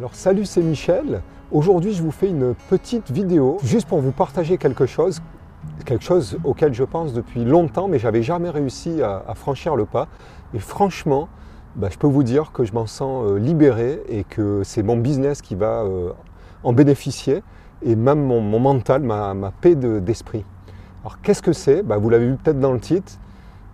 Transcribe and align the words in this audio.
Alors 0.00 0.14
salut, 0.14 0.46
c'est 0.46 0.62
Michel. 0.62 1.20
Aujourd'hui, 1.52 1.92
je 1.92 2.02
vous 2.02 2.10
fais 2.10 2.30
une 2.30 2.54
petite 2.70 3.10
vidéo 3.10 3.58
juste 3.62 3.86
pour 3.86 4.00
vous 4.00 4.12
partager 4.12 4.56
quelque 4.56 4.86
chose, 4.86 5.20
quelque 5.84 6.02
chose 6.02 6.38
auquel 6.42 6.72
je 6.72 6.84
pense 6.84 7.12
depuis 7.12 7.44
longtemps, 7.44 7.86
mais 7.86 7.98
j'avais 7.98 8.22
jamais 8.22 8.48
réussi 8.48 9.02
à, 9.02 9.34
franchir 9.34 9.76
le 9.76 9.84
pas. 9.84 10.08
Et 10.54 10.58
franchement, 10.58 11.28
bah, 11.76 11.88
je 11.92 11.98
peux 11.98 12.06
vous 12.06 12.22
dire 12.22 12.50
que 12.52 12.64
je 12.64 12.72
m'en 12.72 12.86
sens 12.86 13.26
euh, 13.26 13.38
libéré 13.38 14.00
et 14.08 14.24
que 14.24 14.62
c'est 14.64 14.82
mon 14.82 14.96
business 14.96 15.42
qui 15.42 15.54
va 15.54 15.82
euh, 15.82 16.12
en 16.62 16.72
bénéficier 16.72 17.42
et 17.82 17.94
même 17.94 18.24
mon, 18.24 18.40
mental, 18.58 19.02
ma, 19.02 19.52
paix 19.60 19.74
d'esprit. 19.74 20.46
Alors 21.02 21.20
qu'est-ce 21.20 21.42
que 21.42 21.52
c'est? 21.52 21.82
Bah, 21.82 21.98
Vous 21.98 22.08
l'avez 22.08 22.26
vu 22.26 22.36
peut-être 22.36 22.58
dans 22.58 22.72
le 22.72 22.80
titre. 22.80 23.18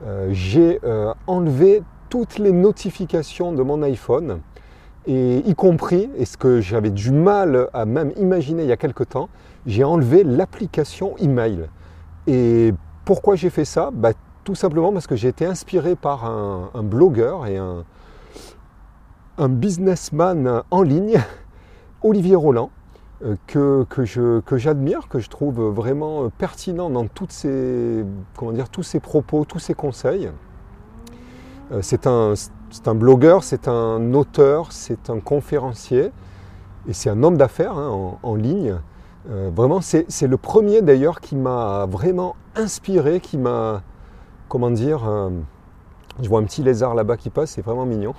Euh, 0.05 0.31
j'ai 0.33 0.81
enlevé 1.29 1.85
toutes 2.09 2.41
les 2.41 2.51
notifications 2.51 3.53
de 3.53 3.63
mon 3.63 3.81
iPhone 3.85 4.41
et 5.07 5.39
y 5.39 5.55
compris, 5.55 6.11
et 6.17 6.25
ce 6.25 6.37
que 6.37 6.61
j'avais 6.61 6.91
du 6.91 7.13
mal 7.13 7.69
à 7.73 7.85
même 7.85 8.13
imaginer 8.17 8.65
il 8.65 8.69
y 8.69 8.73
a 8.73 8.77
quelque 8.77 9.05
temps, 9.05 9.29
j'ai 9.67 9.85
enlevé 9.85 10.25
l'application 10.25 11.17
email. 11.19 11.69
Et 12.27 12.75
pourquoi 13.05 13.37
j'ai 13.37 13.51
fait 13.51 13.65
ça? 13.65 13.91
Bah, 13.93 14.13
Tout 14.45 14.55
simplement 14.55 14.93
parce 14.93 15.07
que 15.07 15.17
j'ai 15.17 15.29
été 15.29 15.47
inspiré 15.47 15.97
par 15.97 16.25
un, 16.25 16.83
blogueur 16.83 17.47
et 17.47 17.57
un, 17.57 17.85
un, 19.39 19.49
businessman 19.49 20.63
en 20.71 20.83
ligne, 20.83 21.21
Olivier 22.03 22.37
Roland, 22.37 22.71
euh, 23.25 23.37
que, 23.47 23.85
que 23.89 24.57
j'admire, 24.57 25.09
que, 25.09 25.21
je 25.21 25.31
trouve 25.31 25.61
vraiment 25.71 26.31
pertinent 26.31 26.91
dans 26.91 27.07
toutes 27.07 27.33
ses, 27.33 28.05
comment 28.37 28.53
dire, 28.53 28.69
tous 28.69 28.83
ses 28.83 29.01
propos, 29.01 29.45
tous 29.45 29.61
ses 29.61 29.75
conseils. 29.75 30.31
Euh, 31.73 31.81
c'est 31.83 32.07
un, 32.07 32.35
c'est 32.71 32.89
un 32.89 32.95
blogueur, 32.95 33.45
c'est 33.45 33.69
un 33.69 34.13
auteur, 34.15 34.73
c'est 34.73 35.11
un 35.11 35.21
conférencier 35.21 36.11
et 36.89 36.93
c'est 36.93 37.11
un 37.11 37.23
homme 37.23 37.37
d'affaires 37.37 37.77
hein, 37.77 38.17
en, 38.23 38.35
ligne. 38.35 38.77
Euh, 39.31 39.51
vraiment, 39.55 39.81
c'est 39.81 40.27
le 40.27 40.37
premier 40.37 40.83
d'ailleurs 40.83 41.21
qui 41.21 41.37
m'a 41.37 41.87
vraiment 41.87 42.37
inspiré, 42.55 43.21
qui 43.21 43.39
m'a, 43.39 43.83
comment 44.49 44.71
dire, 44.71 45.09
euh, 45.09 45.31
je 46.23 46.29
vois 46.29 46.41
un 46.41 46.45
petit 46.45 46.63
lézard 46.63 46.95
là-bas 46.95 47.17
qui 47.17 47.31
passe, 47.31 47.51
c'est 47.53 47.63
vraiment 47.63 47.87
mignon. 47.87 48.15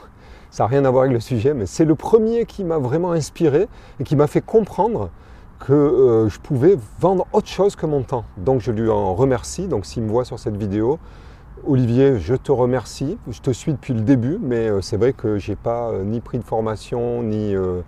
Ça 0.49 0.63
n'a 0.63 0.67
rien 0.67 0.85
à 0.85 0.91
voir 0.91 1.03
avec 1.03 1.13
le 1.13 1.19
sujet, 1.19 1.53
mais 1.53 1.65
c'est 1.65 1.85
le 1.85 1.95
premier 1.95 2.45
qui 2.45 2.63
m'a 2.63 2.77
vraiment 2.77 3.11
inspiré 3.11 3.67
et 3.99 4.03
qui 4.03 4.15
m'a 4.15 4.27
fait 4.27 4.41
comprendre 4.41 5.09
que 5.59 5.73
euh, 5.73 6.29
je 6.29 6.39
pouvais 6.39 6.77
vendre 6.99 7.25
autre 7.33 7.47
chose 7.47 7.75
que 7.75 7.85
mon 7.85 8.03
temps. 8.03 8.25
Donc 8.37 8.61
je 8.61 8.71
lui 8.71 8.89
en 8.89 9.13
remercie. 9.15 9.67
Donc 9.67 9.85
s'il 9.85 10.03
me 10.03 10.09
voit 10.09 10.25
sur 10.25 10.39
cette 10.39 10.55
vidéo, 10.55 10.99
Olivier, 11.67 12.17
je 12.17 12.33
te 12.33 12.51
remercie. 12.51 13.17
Je 13.29 13.41
te 13.41 13.51
suis 13.51 13.73
depuis 13.73 13.93
le 13.93 13.99
début, 13.99 14.39
mais 14.41 14.69
euh, 14.69 14.81
c'est 14.81 14.95
vrai 14.95 15.11
que 15.11 15.37
j'ai 15.37 15.57
pas 15.57 15.89
euh, 15.89 16.05
ni 16.05 16.21
pris 16.21 16.37
de 16.37 16.43
formation, 16.43 17.23
ni 17.23 17.53
euh, 17.53 17.81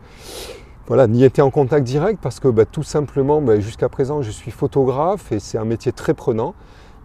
voilà, 0.88 1.08
ni 1.08 1.24
été 1.24 1.42
en 1.42 1.50
contact 1.50 1.86
direct 1.86 2.20
parce 2.22 2.42
que 2.42 2.50
bah, 2.50 2.66
tout 2.66 2.84
simplement, 2.84 3.42
bah, 3.42 3.60
jusqu'à 3.62 3.88
présent, 3.88 4.22
je 4.22 4.32
suis 4.32 4.52
photographe 4.52 5.32
et 5.32 5.40
c'est 5.40 5.58
un 5.58 5.64
métier 5.64 5.94
très 5.94 6.14
prenant. 6.14 6.56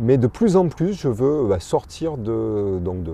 Mais 0.01 0.19
de 0.19 0.27
plus 0.27 0.57
en 0.57 0.69
plus, 0.69 0.95
je 0.95 1.09
veux 1.09 1.47
bah, 1.47 1.61
sortir 1.61 2.17
de, 2.17 2.81
donc 2.81 3.05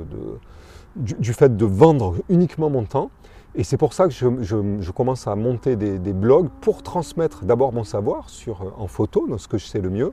du, 0.97 1.33
fait 1.35 1.55
de 1.55 1.67
vendre 1.67 2.17
uniquement 2.31 2.71
mon 2.71 2.85
temps. 2.85 3.11
Et 3.55 3.65
c'est 3.65 3.77
pour 3.77 3.93
ça 3.93 4.09
que 4.09 4.15
je, 4.15 4.91
commence 4.91 5.27
à 5.27 5.37
monter 5.37 5.77
des, 5.77 6.13
blogs 6.15 6.49
pour 6.63 6.83
transmettre 6.83 7.45
d'abord 7.45 7.75
mon 7.75 7.85
savoir 7.85 8.31
sur, 8.31 8.73
en 8.79 8.87
photo, 8.87 9.27
dans 9.29 9.39
ce 9.39 9.49
que 9.49 9.59
je 9.59 9.67
sais 9.67 9.81
le 9.81 9.91
mieux, 9.91 10.13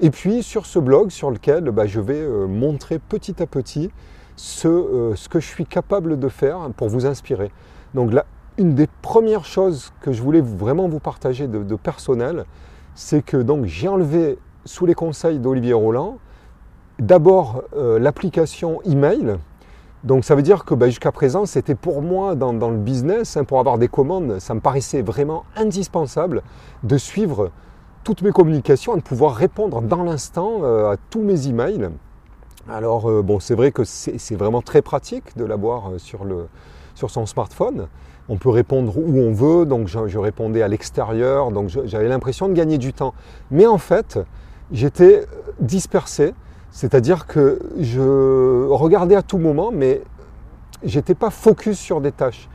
et 0.00 0.10
puis 0.10 0.42
sur 0.42 0.66
ce 0.66 0.78
blog 0.78 1.10
sur 1.10 1.30
lequel 1.30 1.64
bah, 1.70 1.86
je 1.86 2.00
vais 2.00 2.20
euh, 2.20 2.46
montrer 2.46 2.98
petit 2.98 3.42
à 3.42 3.46
petit 3.46 3.90
euh, 4.64 5.14
ce, 5.16 5.28
que 5.28 5.40
je 5.40 5.46
suis 5.46 5.64
capable 5.64 6.18
de 6.18 6.28
faire 6.28 6.68
pour 6.76 6.88
vous 6.88 7.06
inspirer. 7.06 7.50
Donc 7.94 8.12
là, 8.12 8.26
une 8.58 8.74
des 8.74 8.86
premières 9.02 9.44
choses 9.44 9.92
que 10.00 10.12
je 10.12 10.22
voulais 10.22 10.42
vraiment 10.42 10.88
vous 10.88 10.98
partager 10.98 11.48
de, 11.48 11.76
personnel, 11.76 12.44
c'est 12.94 13.22
que 13.22 13.38
donc 13.38 13.64
j'ai 13.64 13.88
enlevé 13.88 14.38
sous 14.64 14.84
les 14.84 14.94
conseils 14.94 15.38
d'Olivier 15.38 15.72
Roland 15.72 16.18
d'abord 16.98 17.62
euh, 17.76 17.98
l'application 17.98 18.80
email. 18.84 19.36
Donc 20.04 20.24
ça 20.24 20.34
veut 20.34 20.42
dire 20.42 20.64
que 20.64 20.74
bah, 20.74 20.86
jusqu'à 20.86 21.12
présent, 21.12 21.46
c'était 21.46 21.74
pour 21.74 22.02
moi 22.02 22.34
dans, 22.34 22.52
le 22.52 22.76
business, 22.76 23.36
hein, 23.36 23.44
pour 23.44 23.58
avoir 23.58 23.78
des 23.78 23.88
commandes, 23.88 24.38
ça 24.38 24.54
me 24.54 24.60
paraissait 24.60 25.02
vraiment 25.02 25.44
indispensable 25.56 26.42
de 26.82 26.98
suivre 26.98 27.50
toutes 28.06 28.22
mes 28.22 28.30
communications, 28.30 28.96
de 28.96 29.02
pouvoir 29.02 29.34
répondre 29.34 29.82
dans 29.82 30.04
l'instant 30.04 30.60
euh, 30.62 30.92
à 30.92 30.96
tous 31.10 31.22
mes 31.22 31.48
emails. 31.48 31.88
Alors 32.70 33.10
euh, 33.10 33.20
bon, 33.20 33.40
c'est 33.40 33.56
vrai 33.56 33.72
que 33.72 33.82
c'est 33.82 34.36
vraiment 34.36 34.62
très 34.62 34.80
pratique 34.80 35.36
de 35.36 35.44
l'avoir 35.44 35.90
euh, 35.90 35.98
sur, 35.98 36.24
sur 36.94 37.10
son 37.10 37.26
smartphone. 37.26 37.88
On 38.28 38.36
peut 38.36 38.48
répondre 38.48 38.96
où 38.96 39.18
on 39.18 39.32
veut, 39.32 39.66
donc 39.66 39.88
je, 39.88 40.18
répondais 40.18 40.62
à 40.62 40.68
l'extérieur, 40.68 41.50
donc 41.50 41.68
j'avais 41.68 42.06
l'impression 42.06 42.48
de 42.48 42.52
gagner 42.52 42.78
du 42.78 42.92
temps. 42.92 43.12
Mais 43.50 43.66
en 43.66 43.78
fait, 43.78 44.20
j'étais 44.70 45.26
dispersé, 45.58 46.32
c'est-à-dire 46.70 47.26
que 47.26 47.58
je 47.80 48.68
regardais 48.68 49.16
à 49.16 49.22
tout 49.22 49.38
moment, 49.38 49.72
mais 49.72 50.02
j'étais 50.84 51.16
pas 51.16 51.30
focus 51.30 51.76
sur 51.76 52.00
des 52.00 52.12
tâches. 52.12 52.48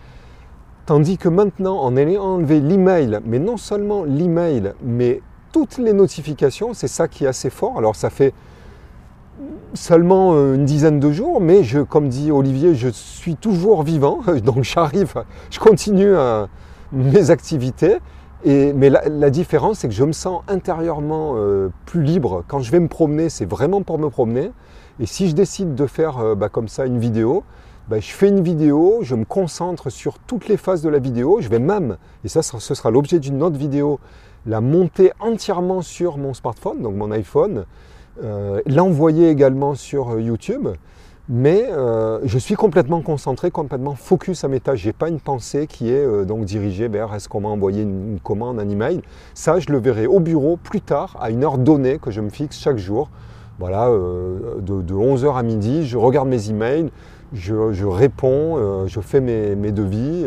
Tandis 0.86 1.18
que 1.18 1.28
maintenant, 1.28 1.78
en 1.82 1.98
ayant 1.98 2.24
enlevé 2.24 2.62
l'email, 2.62 3.20
mais 3.26 3.40
non 3.40 3.58
seulement 3.58 4.06
l'email, 4.06 4.74
mais 4.82 5.22
toutes 5.52 5.78
les 5.78 5.94
notifications, 5.94 6.74
c'est 6.74 6.88
ça 6.88 7.08
qui 7.08 7.26
est 7.26 7.28
assez 7.28 7.50
fort. 7.50 7.78
Alors 7.78 7.96
ça 7.96 8.10
fait 8.10 8.34
seulement 9.74 10.34
euh, 10.34 10.56
une 10.56 10.66
dizaine 10.66 11.00
de 11.00 11.12
jours, 11.12 11.42
mais 11.42 11.64
je, 11.64 11.80
comme 11.80 12.10
dit 12.10 12.32
Olivier, 12.32 12.76
je 12.76 12.90
suis 12.90 13.36
toujours 13.36 13.84
vivant, 13.84 14.20
donc 14.44 14.64
j'arrive, 14.64 15.14
je 15.50 15.60
continue 15.60 16.16
à 16.16 16.48
mes 16.92 17.30
activités. 17.30 17.98
Mais 18.44 18.90
la, 18.90 19.30
différence, 19.30 19.80
c'est 19.80 19.88
que 19.88 19.94
je 19.94 20.04
me 20.04 20.14
sens 20.14 20.42
intérieurement 20.48 21.34
euh, 21.36 21.70
plus 21.86 22.02
libre. 22.02 22.44
Quand 22.48 22.60
je 22.60 22.72
vais 22.72 22.80
me 22.80 22.88
promener, 22.88 23.30
c'est 23.30 23.46
vraiment 23.46 23.84
pour 23.84 24.00
me 24.00 24.10
promener. 24.10 24.52
Et 25.00 25.06
si 25.06 25.30
je 25.30 25.36
décide 25.36 25.76
de 25.76 25.86
faire 25.86 26.18
euh, 26.18 26.34
bah, 26.34 26.50
comme 26.50 26.68
ça 26.68 26.88
une 26.88 26.98
vidéo, 26.98 27.44
bah, 27.92 28.00
je 28.00 28.10
fais 28.10 28.30
une 28.30 28.40
vidéo, 28.40 29.00
je 29.02 29.16
me 29.16 29.26
concentre 29.26 29.90
sur 29.90 30.18
toutes 30.18 30.48
les 30.48 30.56
phases 30.56 30.82
de 30.82 30.88
la 30.88 30.98
vidéo. 30.98 31.40
Je 31.42 31.50
vais 31.50 31.60
même, 31.60 31.98
et 32.24 32.30
ça 32.30 32.42
ce 32.42 32.74
sera 32.74 32.90
l'objet 32.90 33.20
d'une 33.20 33.44
autre 33.44 33.58
vidéo, 33.58 34.00
la 34.46 34.62
monter 34.62 35.12
entièrement 35.20 35.82
sur 35.82 36.18
mon 36.18 36.34
smartphone, 36.34 36.82
donc 36.82 36.96
mon 36.96 37.12
iPhone, 37.12 37.66
euh, 38.24 38.62
l'envoyer 38.66 39.28
également 39.28 39.76
sur 39.76 40.12
euh, 40.12 40.22
YouTube, 40.22 40.70
mais 41.28 41.66
euh, 41.68 42.22
je 42.24 42.38
suis 42.38 42.56
complètement 42.56 43.02
concentré, 43.02 43.52
complètement 43.52 43.96
focus 43.96 44.46
à 44.46 44.48
mes 44.48 44.62
tâches. 44.62 44.84
Je 44.84 44.88
n'ai 44.88 44.94
pas 44.94 45.10
une 45.10 45.20
pensée 45.20 45.68
qui 45.68 45.92
est 45.92 46.26
donc 46.26 46.46
dirigée 46.46 46.88
vers 46.88 47.14
est-ce 47.14 47.28
qu'on 47.28 47.42
m'a 47.42 47.50
envoyé 47.50 47.82
une, 47.82 48.22
commande, 48.24 48.58
un 48.58 48.70
email. 48.70 49.02
Ça, 49.34 49.60
je 49.60 49.70
le 49.70 49.80
verrai 49.80 50.08
au 50.08 50.22
bureau 50.22 50.56
plus 50.56 50.80
tard, 50.80 51.18
à 51.20 51.30
une 51.30 51.44
heure 51.44 51.58
donnée 51.58 52.00
que 52.00 52.10
je 52.10 52.22
me 52.22 52.30
fixe 52.30 52.58
chaque 52.58 52.78
jour. 52.78 53.10
Voilà, 53.60 53.90
de, 53.90 54.94
11h 54.94 55.38
à 55.38 55.44
midi, 55.44 55.86
je 55.86 55.96
regarde 55.96 56.28
mes 56.28 56.50
emails, 56.50 56.90
je, 57.34 57.86
réponds, 57.86 58.88
je 58.88 59.00
fais 59.00 59.22
mes 59.22 59.72
devis. 59.72 60.26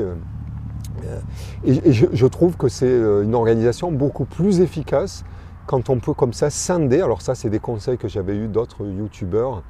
Euh, 1.04 1.20
et, 1.64 1.92
je, 1.92 2.26
trouve 2.26 2.56
que 2.56 2.68
c'est 2.68 2.86
euh, 2.86 3.22
une 3.22 3.34
organisation 3.34 3.90
beaucoup 3.90 4.24
plus 4.24 4.60
efficace 4.60 5.24
quand 5.66 5.90
on 5.90 5.98
peut 5.98 6.14
comme 6.14 6.32
ça 6.32 6.50
scinder. 6.50 7.00
Alors 7.00 7.22
ça, 7.22 7.34
c'est 7.34 7.50
des 7.50 7.58
conseils 7.58 7.98
que 7.98 8.08
j'avais 8.08 8.36
eu 8.36 8.48
d'autres 8.48 8.84
youtubeurs, 8.86 9.62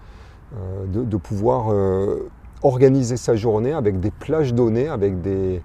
euh, 0.56 0.86
de, 0.86 1.16
pouvoir 1.16 1.74
organiser 2.62 3.16
sa 3.16 3.36
journée 3.36 3.72
avec 3.72 4.00
des 4.00 4.10
plages 4.10 4.54
données, 4.54 4.88
avec 4.88 5.20
des, 5.20 5.62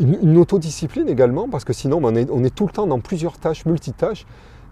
une, 0.00 0.36
autodiscipline 0.38 1.08
également, 1.08 1.48
parce 1.48 1.64
que 1.64 1.72
sinon 1.72 2.00
on 2.02 2.14
est, 2.14 2.30
on 2.30 2.44
est, 2.44 2.54
tout 2.54 2.66
le 2.66 2.72
temps 2.72 2.86
dans 2.86 3.00
plusieurs 3.00 3.38
tâches, 3.38 3.64
multitâches, 3.64 4.26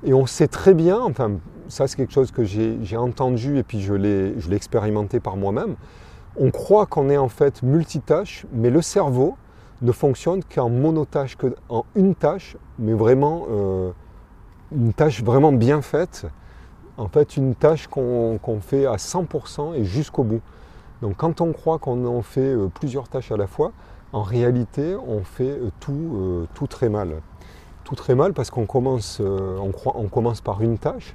et 0.04 0.12
on 0.12 0.26
sait 0.26 0.48
très 0.48 0.74
bien, 0.74 1.00
enfin 1.00 1.32
ça 1.68 1.88
c'est 1.88 1.96
quelque 1.96 2.12
chose 2.12 2.30
que 2.30 2.44
j'ai 2.44 2.96
entendu 2.96 3.58
et 3.58 3.62
puis 3.62 3.80
je 3.80 3.94
l'ai 3.94 4.34
expérimenté 4.52 5.18
par 5.18 5.36
moi-même, 5.36 5.76
on 6.38 6.50
croit 6.50 6.86
qu'on 6.86 7.08
est 7.10 7.16
en 7.16 7.28
fait 7.28 7.62
multitâche, 7.62 8.46
mais 8.52 8.70
le 8.70 8.82
cerveau, 8.82 9.36
ne 9.82 9.92
fonctionne 9.92 10.42
qu'en 10.42 10.70
monotâche, 10.70 11.36
qu'en 11.36 11.84
une 11.94 12.14
tâche, 12.14 12.56
mais 12.78 12.92
vraiment 12.92 13.46
euh, 13.50 13.90
une 14.72 14.92
tâche 14.92 15.22
vraiment 15.22 15.52
bien 15.52 15.82
faite. 15.82 16.26
En 16.96 17.08
fait, 17.08 17.36
une 17.36 17.54
tâche 17.54 17.88
qu'on 17.88 18.60
fait 18.62 18.86
à 18.86 18.96
100% 18.96 19.74
et 19.74 19.84
jusqu'au 19.84 20.24
bout. 20.24 20.40
Donc 21.02 21.16
quand 21.18 21.42
on 21.42 21.52
croit 21.52 21.78
qu'on 21.78 22.06
en 22.06 22.22
fait 22.22 22.40
euh, 22.54 22.68
plusieurs 22.68 23.08
tâches 23.08 23.30
à 23.32 23.36
la 23.36 23.46
fois, 23.46 23.72
en 24.12 24.22
réalité, 24.22 24.96
on 25.06 25.22
fait 25.22 25.58
euh, 25.60 26.46
tout, 26.54 26.66
très 26.68 26.88
mal. 26.88 27.20
Tout 27.84 27.96
très 27.96 28.14
mal 28.14 28.32
parce 28.32 28.50
qu'on 28.50 28.66
commence, 28.66 29.20
on, 29.20 29.72
on 29.94 30.08
commence 30.08 30.40
par 30.40 30.62
une 30.62 30.78
tâche. 30.78 31.12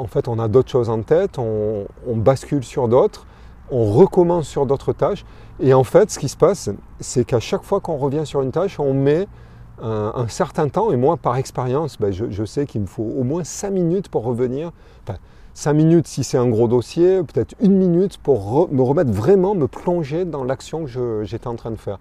En 0.00 0.06
fait, 0.06 0.28
on 0.28 0.38
a 0.38 0.48
d'autres 0.48 0.70
choses 0.70 0.88
en 0.88 1.02
tête, 1.02 1.38
on 1.38 1.86
bascule 2.16 2.64
sur 2.64 2.88
d'autres, 2.88 3.26
on 3.70 3.84
recommence 3.92 4.48
sur 4.48 4.66
d'autres 4.66 4.92
tâches. 4.92 5.24
Et 5.60 5.74
en 5.74 5.84
fait, 5.84 6.10
ce 6.10 6.18
qui 6.18 6.28
se 6.28 6.36
passe, 6.36 6.70
c'est 7.00 7.24
qu'à 7.24 7.40
chaque 7.40 7.62
fois 7.62 7.80
qu'on 7.80 7.96
revient 7.96 8.24
sur 8.24 8.42
une 8.42 8.50
tâche, 8.50 8.80
on 8.80 8.94
met 8.94 9.28
un, 9.82 10.28
certain 10.28 10.68
temps. 10.68 10.90
Et 10.90 10.96
moi, 10.96 11.16
par 11.16 11.36
expérience, 11.36 11.98
ben, 11.98 12.12
je, 12.12 12.44
sais 12.44 12.66
qu'il 12.66 12.82
me 12.82 12.86
faut 12.86 13.02
au 13.02 13.24
moins 13.24 13.44
5 13.44 13.70
minutes 13.70 14.08
pour 14.08 14.24
revenir. 14.24 14.72
Enfin, 15.06 15.18
cinq 15.54 15.74
minutes 15.74 16.06
si 16.06 16.24
c'est 16.24 16.38
un 16.38 16.48
gros 16.48 16.68
dossier, 16.68 17.22
peut-être 17.22 17.54
une 17.60 17.76
minute 17.76 18.18
pour 18.18 18.68
me 18.70 18.82
remettre 18.82 19.10
vraiment, 19.10 19.54
me 19.54 19.66
plonger 19.66 20.24
dans 20.24 20.44
l'action 20.44 20.84
que 20.84 21.22
j'étais 21.24 21.48
en 21.48 21.56
train 21.56 21.70
de 21.70 21.76
faire. 21.76 21.98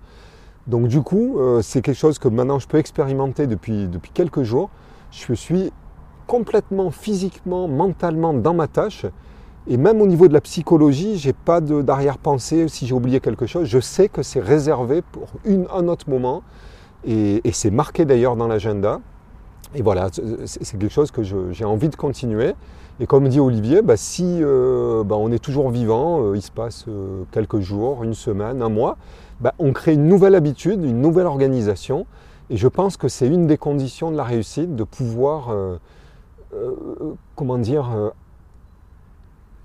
Donc 0.67 0.87
du 0.87 1.01
coup, 1.01 1.39
euh, 1.39 1.61
c'est 1.61 1.81
quelque 1.81 1.97
chose 1.97 2.19
que 2.19 2.27
maintenant 2.27 2.59
je 2.59 2.67
peux 2.67 2.77
expérimenter 2.77 3.47
depuis, 3.47 3.87
depuis 3.87 4.11
quelques 4.11 4.43
jours. 4.43 4.69
Je 5.11 5.33
suis 5.33 5.71
complètement 6.29 6.91
physiquement, 6.91 7.67
mentalement 7.67 8.35
dans 8.35 8.53
ma 8.53 8.67
tâche. 8.67 9.07
Et 9.67 9.77
même 9.77 9.99
au 9.99 10.05
niveau 10.05 10.27
de 10.27 10.33
la 10.33 10.41
psychologie, 10.41 11.17
j'ai 11.17 11.33
pas 11.33 11.59
d'arrière-pensée 11.59 12.67
si 12.67 12.85
j'ai 12.85 12.93
oublié 12.93 13.19
quelque 13.19 13.47
chose. 13.47 13.65
Je 13.65 13.79
sais 13.79 14.09
que 14.09 14.21
c'est 14.21 14.39
réservé 14.39 15.01
pour 15.01 15.29
un 15.73 15.87
autre 15.87 16.07
moment. 16.07 16.43
Et, 17.03 17.41
c'est 17.51 17.71
marqué 17.71 18.05
d'ailleurs 18.05 18.35
dans 18.35 18.47
l'agenda. 18.47 19.01
Et 19.73 19.81
voilà, 19.81 20.09
c'est 20.45 20.77
quelque 20.77 20.93
chose 20.93 21.09
que 21.09 21.23
j'ai 21.23 21.65
envie 21.65 21.89
de 21.89 21.95
continuer. 21.95 22.53
Et 22.99 23.07
comme 23.07 23.27
dit 23.27 23.39
Olivier, 23.39 23.81
bah, 23.81 23.97
si 23.97 24.39
euh, 24.43 25.03
bah, 25.03 25.15
on 25.17 25.31
est 25.31 25.39
toujours 25.39 25.71
vivant, 25.71 26.21
euh, 26.21 26.35
il 26.35 26.41
se 26.43 26.51
passe 26.51 26.85
quelques 27.31 27.59
jours, 27.59 28.03
une 28.03 28.13
semaine, 28.13 28.61
un 28.61 28.69
mois, 28.69 28.97
bah, 29.39 29.55
on 29.57 29.73
crée 29.73 29.93
une 29.93 30.07
nouvelle 30.07 30.35
habitude, 30.35 30.83
une 30.83 31.01
nouvelle 31.01 31.25
organisation. 31.25 32.05
Et 32.51 32.57
je 32.57 32.67
pense 32.67 32.97
que 32.97 33.07
c'est 33.07 33.27
une 33.27 33.47
des 33.47 33.57
conditions 33.57 34.11
de 34.11 34.17
la 34.17 34.23
réussite, 34.23 34.75
de 34.75 34.83
pouvoir, 34.83 35.49
euh, 36.53 36.75
euh, 37.01 37.13
comment 37.35 37.57
dire, 37.57 37.91
euh, 37.95 38.09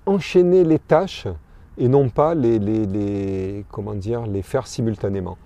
enchaîner 0.05 0.63
les 0.63 0.79
tâches 0.79 1.27
et 1.77 1.87
non 1.87 2.09
pas 2.09 2.35
les, 2.35 3.65
comment 3.71 3.95
dire, 3.95 4.25
les 4.27 4.41
faire 4.41 4.67
simultanément. 4.67 5.37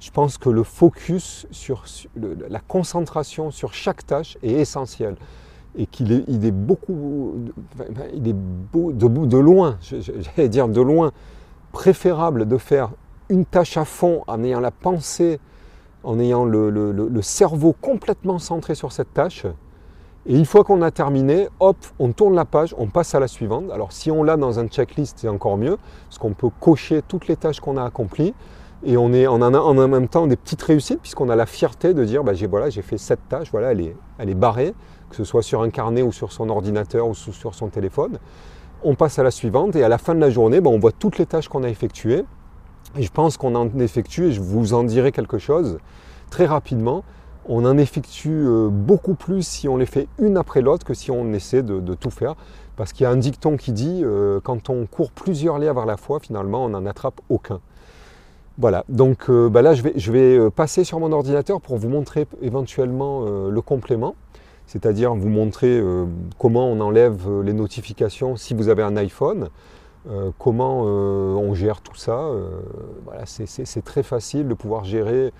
Je 0.00 0.10
pense 0.10 0.38
que 0.38 0.48
le 0.48 0.62
focus 0.62 1.46
sur, 1.50 1.84
la 2.14 2.60
concentration 2.60 3.50
sur 3.50 3.74
chaque 3.74 4.06
tâche 4.06 4.38
est 4.42 4.52
essentiel 4.52 5.16
et 5.76 5.86
qu'il 5.86 6.12
est, 6.12 6.50
beaucoup, 6.50 7.34
il 8.14 8.22
de 8.22 9.38
loin, 9.38 9.78
j'allais 9.82 10.48
dire 10.48 10.68
de 10.68 10.80
loin, 10.80 11.10
préférable 11.72 12.46
de 12.46 12.56
faire 12.56 12.90
une 13.28 13.44
tâche 13.44 13.76
à 13.76 13.84
fond 13.84 14.22
en 14.26 14.44
ayant 14.44 14.60
la 14.60 14.70
pensée, 14.70 15.40
en 16.04 16.20
ayant 16.20 16.44
le, 16.44 17.22
cerveau 17.22 17.74
complètement 17.80 18.38
centré 18.38 18.74
sur 18.74 18.92
cette 18.92 19.12
tâche. 19.12 19.46
Et 20.26 20.36
une 20.38 20.46
fois 20.46 20.64
qu'on 20.64 20.80
a 20.80 20.90
terminé, 20.90 21.48
hop, 21.60 21.76
on 21.98 22.12
tourne 22.12 22.34
la 22.34 22.46
page, 22.46 22.74
on 22.78 22.86
passe 22.86 23.14
à 23.14 23.20
la 23.20 23.28
suivante. 23.28 23.70
Alors 23.70 23.92
si 23.92 24.10
on 24.10 24.22
l'a 24.22 24.38
dans 24.38 24.58
un 24.58 24.68
checklist, 24.68 25.18
c'est 25.18 25.28
encore 25.28 25.58
mieux, 25.58 25.76
parce 26.08 26.18
qu'on 26.18 26.32
peut 26.32 26.48
cocher 26.60 27.02
toutes 27.06 27.28
les 27.28 27.36
tâches 27.36 27.60
qu'on 27.60 27.76
a 27.76 27.84
accomplies. 27.84 28.34
Et 28.86 28.96
on, 28.96 29.12
est, 29.12 29.26
en 29.26 29.40
a 29.40 29.58
en 29.58 29.74
même 29.74 30.08
temps 30.08 30.26
des 30.26 30.36
petites 30.36 30.62
réussites, 30.62 31.00
puisqu'on 31.00 31.30
a 31.30 31.36
la 31.36 31.46
fierté 31.46 31.94
de 31.94 32.04
dire, 32.04 32.22
bah, 32.22 32.34
j'ai 32.34 32.46
voilà, 32.46 32.70
fait 32.70 32.98
cette 32.98 33.28
tâche, 33.28 33.50
voilà, 33.50 33.72
elle 33.72 33.80
est, 33.80 33.96
elle 34.18 34.28
est 34.28 34.34
barrée, 34.34 34.74
que 35.08 35.16
ce 35.16 35.24
soit 35.24 35.42
sur 35.42 35.62
un 35.62 35.70
carnet 35.70 36.02
ou 36.02 36.12
sur 36.12 36.32
son 36.32 36.50
ordinateur 36.50 37.08
ou 37.08 37.14
sur 37.14 37.54
son 37.54 37.68
téléphone. 37.68 38.18
On 38.82 38.94
passe 38.94 39.18
à 39.18 39.22
la 39.22 39.30
suivante, 39.30 39.74
et 39.76 39.84
à 39.84 39.88
la 39.88 39.96
fin 39.96 40.14
de 40.14 40.20
la 40.20 40.28
journée, 40.28 40.60
bah, 40.60 40.68
on 40.70 40.78
voit 40.78 40.92
toutes 40.92 41.16
les 41.16 41.24
tâches 41.24 41.48
qu'on 41.48 41.64
a 41.64 41.68
effectuées. 41.68 42.24
Et 42.96 43.02
je 43.02 43.10
pense 43.10 43.38
qu'on 43.38 43.54
en 43.54 43.70
effectue, 43.78 44.26
et 44.26 44.32
je 44.32 44.42
vous 44.42 44.74
en 44.74 44.84
dirai 44.84 45.12
quelque 45.12 45.38
chose 45.38 45.78
très 46.28 46.44
rapidement, 46.46 47.04
on 47.48 47.64
en 47.64 47.78
effectue 47.78 48.44
euh, 48.46 48.68
beaucoup 48.70 49.14
plus 49.14 49.46
si 49.46 49.68
on 49.68 49.76
les 49.76 49.86
fait 49.86 50.08
une 50.18 50.36
après 50.36 50.60
l'autre 50.60 50.84
que 50.84 50.94
si 50.94 51.10
on 51.10 51.32
essaie 51.32 51.62
de, 51.62 51.94
tout 51.94 52.10
faire. 52.10 52.34
Parce 52.76 52.92
qu'il 52.92 53.04
y 53.04 53.06
a 53.06 53.10
un 53.10 53.16
dicton 53.16 53.56
qui 53.56 53.72
dit 53.72 54.00
euh, 54.02 54.40
quand 54.42 54.70
on 54.70 54.86
court 54.86 55.12
plusieurs 55.12 55.58
lièvres 55.58 55.82
à 55.82 55.86
la 55.86 55.96
fois, 55.96 56.18
finalement, 56.20 56.64
on 56.64 56.70
n'en 56.70 56.86
attrape 56.86 57.20
aucun. 57.28 57.60
Voilà, 58.58 58.84
donc 58.88 59.30
euh, 59.30 59.48
bah 59.48 59.62
là, 59.62 59.74
je 59.74 60.12
vais, 60.12 60.50
passer 60.50 60.84
sur 60.84 61.00
mon 61.00 61.12
ordinateur 61.12 61.60
pour 61.60 61.76
vous 61.76 61.88
montrer 61.88 62.26
éventuellement 62.40 63.24
le 63.48 63.60
complément, 63.60 64.14
c'est-à-dire 64.66 65.14
vous 65.14 65.28
montrer 65.28 65.82
comment 66.38 66.68
on 66.68 66.80
enlève 66.80 67.42
les 67.42 67.52
notifications 67.52 68.36
si 68.36 68.54
vous 68.54 68.68
avez 68.68 68.82
un 68.82 68.96
iPhone. 68.96 69.48
Comment 70.38 70.82
on 70.82 71.54
gère 71.54 71.80
tout 71.80 71.96
ça. 71.96 72.28
C'est 73.24 73.84
très 73.84 74.02
facile 74.02 74.46
de 74.46 74.54
pouvoir 74.54 74.84
gérer 74.84 75.32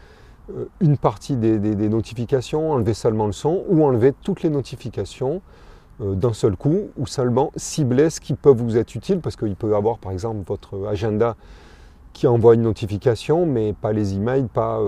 une 0.81 0.97
partie 0.97 1.37
des, 1.37 1.89
notifications, 1.89 2.73
enlever 2.73 2.95
seulement 2.95 3.27
le 3.27 3.33
son 3.33 3.65
ou 3.69 3.85
enlever 3.85 4.13
toutes 4.23 4.43
les 4.43 4.51
notifications 4.51 5.41
d'un 6.01 6.33
seul 6.33 6.57
coup 6.57 6.89
ou 6.99 7.07
seulement 7.07 7.53
cibler 7.57 8.11
ce 8.11 8.21
qui 8.21 8.35
peut 8.35 8.51
vous 8.51 8.77
être 8.77 8.95
utile 8.95 9.21
parce 9.21 9.37
qu'il 9.37 9.55
peut 9.55 9.71
y 9.71 9.75
avoir 9.75 9.99
par 9.99 10.11
exemple 10.11 10.43
votre 10.47 10.89
agenda 10.89 11.37
qui 12.13 12.27
envoie 12.27 12.55
une 12.55 12.63
notification 12.63 13.47
mais 13.47 13.73
pas 13.73 13.93
les 13.93 14.15
emails, 14.15 14.49
pas 14.53 14.81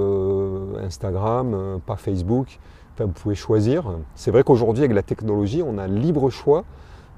Instagram, 0.82 1.80
pas 1.86 1.96
Facebook. 1.96 2.58
vous 2.98 3.06
pouvez 3.08 3.36
choisir. 3.36 3.84
C'est 4.16 4.32
vrai 4.32 4.42
qu'aujourd'hui 4.42 4.82
avec 4.82 4.94
la 4.94 5.02
technologie 5.02 5.62
on 5.64 5.78
a 5.78 5.86
libre 5.86 6.28
choix 6.28 6.64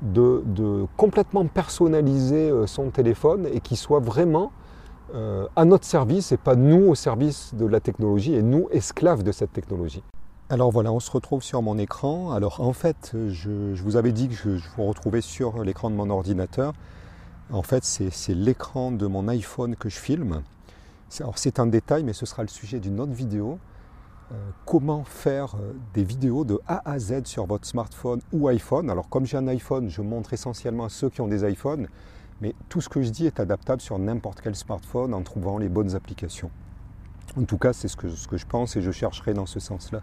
de, 0.03 0.87
complètement 0.97 1.47
personnaliser 1.47 2.51
euh, 2.51 2.67
son 2.67 2.91
téléphone 2.91 3.47
et 3.53 3.61
qu'il 3.61 3.77
soit 3.77 4.01
vraiment 4.01 4.53
euh, 5.15 5.47
à 5.57 5.65
notre 5.65 5.85
service 5.85 6.33
et 6.33 6.37
pas 6.37 6.55
nous 6.55 6.89
au 6.89 6.95
service 6.95 7.55
de 7.55 7.67
la 7.67 7.81
technologie 7.81 8.35
et 8.35 8.43
nous 8.43 8.69
esclaves 8.71 9.23
de 9.23 9.33
cette 9.33 9.53
technologie. 9.53 10.03
Alors 10.51 10.71
voilà, 10.71 10.93
on 10.93 11.01
se 11.01 11.11
retrouve 11.11 11.43
sur 11.43 11.61
mon 11.63 11.79
écran. 11.79 12.33
Alors 12.33 12.61
en 12.61 12.73
fait, 12.73 13.15
je, 13.29 13.75
vous 13.83 13.97
avais 13.97 14.13
dit 14.13 14.29
que 14.29 14.35
je, 14.35 14.49
vous 14.77 14.85
retrouvais 14.85 15.21
sur 15.21 15.63
l'écran 15.63 15.91
de 15.91 15.95
mon 15.95 16.09
ordinateur. 16.11 16.73
En 17.51 17.63
fait, 17.63 17.85
c'est 17.85 18.35
l'écran 18.35 18.93
de 18.93 19.07
mon 19.07 19.29
iPhone 19.29 19.77
que 19.77 19.89
je 19.89 19.99
filme. 19.99 20.43
Alors 21.21 21.39
c'est 21.39 21.59
un 21.59 21.67
détail, 21.67 22.05
mais 22.05 22.13
ce 22.13 22.27
sera 22.27 22.43
le 22.43 22.49
sujet 22.49 22.81
d'une 22.81 23.01
autre 23.01 23.13
vidéo. 23.13 23.59
Euh, 24.31 24.35
comment 24.67 25.05
faire 25.05 25.55
euh, 25.55 25.73
des 25.95 26.05
vidéos 26.05 26.45
de 26.45 26.61
A 26.67 26.83
à 26.91 26.99
Z 26.99 27.25
sur 27.25 27.47
votre 27.47 27.67
smartphone 27.67 28.21
ou 28.31 28.49
iPhone. 28.49 28.91
Alors 28.91 29.09
comme 29.09 29.25
j'ai 29.25 29.39
un 29.39 29.49
iPhone, 29.49 29.89
je 29.89 30.03
montre 30.03 30.35
essentiellement 30.35 30.85
à 30.85 30.91
ceux 30.91 31.09
qui 31.09 31.23
ont 31.23 31.29
des 31.29 31.51
iPhones, 31.51 31.89
mais 32.41 32.55
tout 32.69 32.81
ce 32.81 32.89
que 32.89 33.03
je 33.03 33.11
dis 33.11 33.27
est 33.27 33.41
adaptable 33.41 33.81
sur 33.81 33.99
n'importe 33.99 34.41
quel 34.41 34.55
smartphone 34.55 35.15
en 35.15 35.23
trouvant 35.23 35.59
les 35.59 35.69
bonnes 35.69 35.95
applications. 35.95 36.51
En 37.37 37.45
tout 37.45 37.59
cas, 37.59 37.73
c'est 37.73 37.89
ce 37.89 37.97
que, 37.97 38.09
je 38.09 38.47
pense 38.47 38.77
et 38.77 38.83
je 38.83 38.91
chercherai 38.91 39.35
dans 39.35 39.47
ce 39.47 39.61
sens-là. 39.61 40.01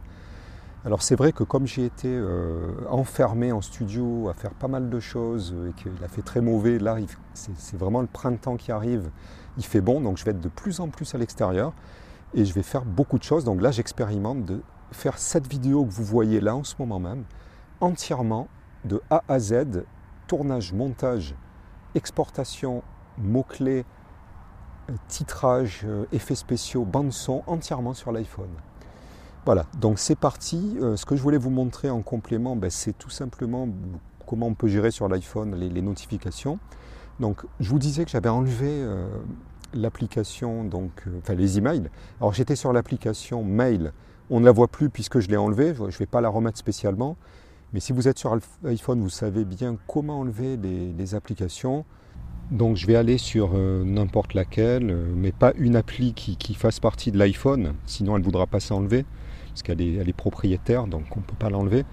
Alors 0.85 1.01
c'est 1.01 1.15
vrai 1.15 1.31
que 1.31 1.43
comme 1.43 1.65
j'ai 1.65 1.85
été 1.85 2.07
euh, 2.07 2.71
enfermé 2.91 3.51
en 3.51 3.61
studio 3.61 4.29
à 4.29 4.35
faire 4.35 4.53
pas 4.53 4.67
mal 4.67 4.89
de 4.89 4.99
choses 4.99 5.55
et 5.67 5.73
qu'il 5.73 5.91
a 6.03 6.07
fait 6.07 6.21
très 6.21 6.41
mauvais, 6.41 6.77
là 6.77 6.97
c'est 7.33 7.75
vraiment 7.75 8.01
le 8.01 8.07
printemps 8.07 8.55
qui 8.55 8.71
arrive, 8.71 9.09
il 9.57 9.65
fait 9.65 9.81
bon, 9.81 9.99
donc 9.99 10.17
je 10.17 10.25
vais 10.25 10.31
être 10.31 10.41
de 10.41 10.49
plus 10.49 10.79
en 10.79 10.89
plus 10.89 11.15
à 11.15 11.17
l'extérieur 11.17 11.73
et 12.35 12.45
je 12.45 12.53
vais 12.53 12.63
faire 12.63 12.85
beaucoup 12.85 13.17
de 13.17 13.23
choses. 13.23 13.45
Donc 13.45 13.61
là, 13.61 13.71
j'expérimente 13.71 14.45
de 14.45 14.61
faire 14.91 15.17
cette 15.17 15.47
vidéo 15.47 15.85
que 15.85 15.91
vous 15.91 16.03
voyez 16.03 16.39
là 16.39 16.55
en 16.55 16.63
ce 16.63 16.75
moment 16.77 16.99
même, 16.99 17.23
entièrement 17.81 18.47
de 18.83 19.01
A 19.09 19.23
à 19.27 19.39
Z, 19.39 19.85
tournage, 20.27 20.73
montage, 20.73 21.33
exportation, 21.95 22.83
mots-clés, 23.18 23.86
euh, 24.89 24.94
titrage, 25.07 25.81
euh, 25.86 26.06
effets 26.12 26.36
spéciaux, 26.36 26.86
bande 26.86 27.12
son, 27.12 27.44
entièrement 27.47 27.94
sur 27.94 28.12
l'iPhone. 28.12 28.51
Voilà, 29.46 29.65
donc 29.79 30.00
c'est 30.00 30.15
parti. 30.15 30.77
Euh, 30.81 30.96
ce 30.96 31.05
que 31.05 31.15
je 31.15 31.22
voulais 31.22 31.38
vous 31.38 31.50
montrer 31.50 31.89
en 31.89 32.01
complément, 32.01 32.55
ben, 32.55 32.69
c'est 32.69 32.98
tout 32.98 33.10
simplement 33.10 33.67
comment 34.27 34.48
on 34.48 34.53
peut 34.53 34.67
gérer 34.67 34.91
sur 34.91 35.08
l'iPhone 35.08 35.55
les, 35.55 35.81
notifications. 35.81 36.60
Donc 37.19 37.46
je 37.60 37.69
vous 37.69 37.79
disais 37.79 38.05
que 38.05 38.12
j'avais 38.12 38.29
enlevé 38.29 38.84
l'application, 39.75 40.63
donc, 40.63 41.03
euh, 41.08 41.19
enfin 41.22 41.36
les 41.36 41.58
emails. 41.58 41.89
Alors 42.19 42.34
j'étais 42.34 42.55
sur 42.55 42.74
l'application 42.74 43.43
mail, 43.43 43.93
on 44.29 44.39
ne 44.39 44.46
la 44.46 44.51
voit 44.51 44.67
plus 44.67 44.89
puisque 44.89 45.19
je 45.19 45.27
l'ai 45.29 45.38
enlevée, 45.38 45.75
je 45.75 45.84
ne 45.84 45.89
vais 45.89 46.05
pas 46.05 46.22
la 46.22 46.29
remettre 46.29 46.58
spécialement. 46.58 47.17
Mais 47.74 47.79
si 47.79 47.93
vous 47.93 48.07
êtes 48.07 48.17
sur 48.17 48.38
iPhone, 48.65 49.01
vous 49.01 49.10
savez 49.10 49.45
bien 49.45 49.77
comment 49.88 50.19
enlever 50.19 50.57
les, 50.57 51.15
applications. 51.15 51.86
Donc 52.51 52.77
je 52.77 52.86
vais 52.86 52.95
aller 52.95 53.17
sur 53.17 53.51
euh, 53.53 53.84
n'importe 53.84 54.34
laquelle, 54.34 54.91
euh, 54.91 55.12
mais 55.15 55.31
pas 55.31 55.51
une 55.57 55.75
appli 55.75 56.13
qui, 56.13 56.53
fasse 56.53 56.79
partie 56.79 57.12
de 57.12 57.17
l'iPhone, 57.17 57.74
sinon 57.86 58.15
elle 58.15 58.22
ne 58.22 58.25
voudra 58.25 58.45
pas 58.45 58.60
s'enlever, 58.60 59.03
parce 59.48 59.63
qu'elle 59.63 59.81
est, 59.81 60.13
propriétaire, 60.13 60.86
donc 60.86 61.05
on 61.15 61.22
ne 61.22 61.25
peut 61.25 61.36
pas 61.38 61.50
l'enlever. 61.50 61.86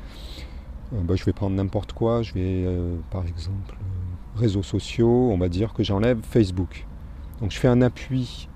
Bah, 0.93 1.15
je 1.17 1.25
vais 1.25 1.33
prendre 1.33 1.57
n'importe 1.57 1.95
quoi, 1.95 2.23
je 2.23 2.35
vais 2.35 2.67
par 3.11 3.25
exemple 3.27 3.77
réseaux 4.37 4.63
sociaux, 4.63 5.31
on 5.33 5.39
va 5.39 5.49
dire 5.49 5.73
que 5.73 5.83
j'enlève 5.83 6.19
Facebook. 6.23 6.87
Donc 7.41 7.51
je 7.51 7.59
fais 7.59 7.69
un 7.69 7.83
appui 7.83 8.49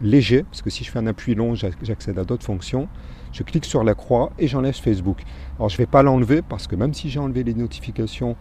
léger, 0.00 0.42
parce 0.42 0.62
que 0.62 0.70
si 0.70 0.84
je 0.84 0.90
fais 0.90 0.98
un 0.98 1.06
appui 1.06 1.34
long, 1.34 1.54
j'accède 1.54 2.18
à 2.18 2.24
d'autres 2.24 2.44
fonctions. 2.44 2.88
Je 3.36 3.42
clique 3.42 3.66
sur 3.66 3.84
la 3.84 3.94
croix 3.94 4.32
et 4.38 4.48
j'enlève 4.48 4.74
Facebook. 4.74 5.22
Alors 5.58 5.68
je 5.68 5.74
ne 5.74 5.78
vais 5.78 5.86
pas 5.86 6.02
l'enlever 6.02 6.40
parce 6.40 6.66
que 6.66 6.74
même 6.74 6.94
si 6.94 7.10
j'ai 7.10 7.20
enlevé 7.20 7.44
les 7.44 7.52
notifications 7.52 8.34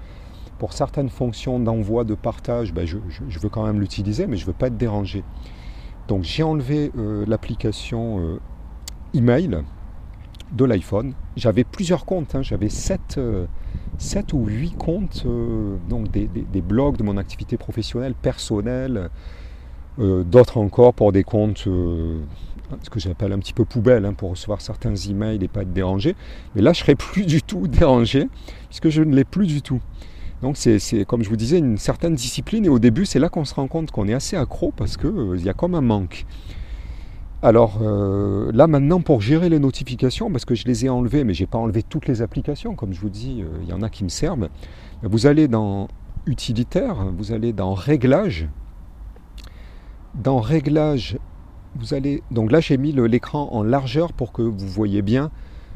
pour 0.58 0.72
certaines 0.72 1.10
fonctions 1.10 1.60
d'envoi, 1.60 2.06
de 2.06 2.16
partage, 2.16 2.74
ben 2.74 2.88
je, 2.88 2.98
veux 3.42 3.50
quand 3.50 3.66
même 3.66 3.82
l'utiliser, 3.82 4.26
mais 4.26 4.38
je 4.38 4.44
ne 4.44 4.48
veux 4.48 4.54
pas 4.54 4.68
être 4.68 4.78
dérangé. 4.78 5.26
Donc 6.08 6.24
j'ai 6.24 6.44
enlevé 6.44 6.94
euh, 6.98 7.26
l'application 7.28 8.22
euh, 8.22 8.40
email 9.14 9.64
de 10.54 10.64
l'iPhone. 10.64 11.12
J'avais 11.36 11.66
plusieurs 11.66 12.06
comptes, 12.06 12.34
hein. 12.34 12.42
j'avais 12.42 12.70
7, 12.70 13.18
euh, 13.18 13.48
ou 14.32 14.46
8 14.46 14.78
comptes, 14.78 15.28
donc 15.90 16.10
des, 16.10 16.62
blogs 16.62 16.96
de 16.96 17.04
mon 17.04 17.18
activité 17.18 17.58
professionnelle, 17.58 18.14
personnelle 18.14 19.10
euh, 19.98 20.24
d'autres 20.24 20.58
encore 20.58 20.94
pour 20.94 21.14
des 21.14 21.24
comptes, 21.24 21.68
euh, 21.68 22.20
ce 22.82 22.90
que 22.90 23.00
j'appelle 23.00 23.34
un 23.34 23.40
petit 23.40 23.54
peu 23.54 23.66
poubelle, 23.66 24.06
hein, 24.06 24.14
pour 24.14 24.32
recevoir 24.32 24.62
certains 24.62 24.96
emails 24.96 25.44
et 25.44 25.48
pas 25.48 25.62
être 25.62 25.74
dérangé. 25.74 26.16
Mais 26.56 26.62
là, 26.62 26.74
je 26.74 26.80
serai 26.80 26.96
plus 26.96 27.26
du 27.26 27.42
tout 27.42 27.68
dérangé, 27.68 28.28
puisque 28.70 28.90
je 28.90 29.02
ne 29.02 29.16
l'ai 29.16 29.26
plus 29.26 29.48
du 29.48 29.62
tout. 29.62 29.82
Donc 30.42 30.58
c'est 30.58 31.06
comme 31.06 31.24
je 31.24 31.30
vous 31.30 31.38
disais 31.38 31.58
une 31.58 31.78
certaine 31.78 32.14
discipline 32.14 32.66
et 32.66 32.70
au 32.70 32.78
début 32.78 33.06
c'est 33.06 33.20
là 33.20 33.30
qu'on 33.30 33.46
se 33.46 33.56
rend 33.56 33.68
compte 33.68 33.92
qu'on 33.92 34.08
est 34.08 34.14
assez 34.14 34.36
accro 34.36 34.74
parce 34.76 34.98
qu'il 34.98 35.08
euh, 35.08 35.38
y 35.38 35.50
a 35.50 35.54
comme 35.54 35.76
un 35.76 35.82
manque. 35.82 36.26
Alors 37.42 37.80
euh, 37.82 38.52
là 38.54 38.68
maintenant 38.68 39.02
pour 39.02 39.22
gérer 39.22 39.50
les 39.50 39.60
notifications, 39.60 40.30
parce 40.32 40.46
que 40.46 40.54
je 40.54 40.66
les 40.66 40.86
ai 40.86 40.90
enlevées, 40.90 41.24
mais 41.24 41.34
je 41.34 41.44
n'ai 41.44 41.48
pas 41.48 41.58
enlevé 41.58 41.84
toutes 41.84 42.08
les 42.08 42.22
applications, 42.22 42.76
comme 42.76 42.94
je 42.94 43.00
vous 43.00 43.10
dis, 43.10 43.42
euh, 43.42 43.48
il 43.64 43.70
y 43.70 43.74
en 43.74 43.82
a 43.82 43.90
qui 43.90 44.04
me 44.04 44.10
servent. 44.10 44.50
Vous 45.04 45.26
allez 45.26 45.48
dans 45.48 45.88
utilitaire, 46.26 46.96
vous 47.18 47.32
allez 47.32 47.54
dans 47.54 47.74
réglages. 47.74 48.50
Dans 50.16 50.40
réglages, 50.40 51.18
vous 51.76 51.94
allez. 51.94 52.24
Donc 52.32 52.52
là 52.52 52.60
j'ai 52.60 52.78
mis 52.78 52.92
l'écran 52.92 53.50
en 53.52 53.64
largeur 53.64 54.14
pour 54.14 54.32
que 54.32 54.42
vous 54.42 54.68
voyez 54.68 55.02
bien 55.02 55.32